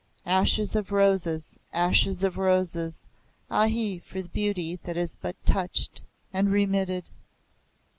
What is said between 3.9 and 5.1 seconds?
for beauty that